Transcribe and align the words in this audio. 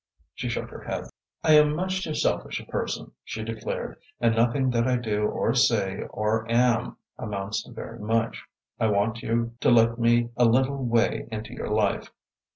She 0.33 0.49
shook 0.49 0.71
her 0.71 0.81
head. 0.81 1.03
"I 1.43 1.53
am 1.59 1.75
much 1.75 2.03
too 2.03 2.15
selfish 2.15 2.59
a 2.59 2.65
person," 2.65 3.11
she 3.23 3.43
declared, 3.43 3.97
"and 4.19 4.35
nothing 4.35 4.71
that 4.71 4.87
I 4.87 4.95
do 4.95 5.27
or 5.27 5.53
say 5.53 6.05
or 6.09 6.43
am 6.49 6.97
amounts 7.19 7.61
to 7.65 7.71
very 7.71 7.99
much. 7.99 8.43
I 8.79 8.87
want 8.87 9.21
you 9.21 9.53
to 9.59 9.69
let 9.69 9.99
me 9.99 10.31
a 10.35 10.45
little 10.45 10.83
way 10.83 11.27
into 11.31 11.53
your 11.53 11.69
life. 11.69 12.09